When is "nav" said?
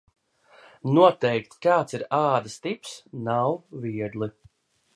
3.29-3.53